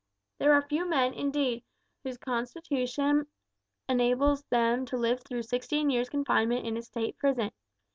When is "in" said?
6.65-6.75